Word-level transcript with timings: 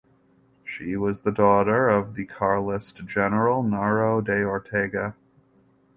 She 0.63 0.97
was 0.97 1.21
the 1.21 1.31
daughter 1.31 1.87
of 1.87 2.15
the 2.15 2.25
Carlist 2.25 3.05
general 3.05 3.61
Narro 3.63 4.23
de 4.23 4.43
Ortega. 4.43 5.15